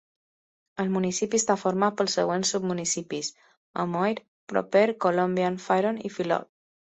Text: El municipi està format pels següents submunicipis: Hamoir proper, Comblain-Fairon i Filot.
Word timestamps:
El 0.83 0.87
municipi 0.93 1.39
està 1.41 1.55
format 1.63 1.99
pels 1.99 2.15
següents 2.19 2.53
submunicipis: 2.55 3.29
Hamoir 3.83 4.15
proper, 4.53 4.85
Comblain-Fairon 5.05 6.01
i 6.11 6.15
Filot. 6.17 6.51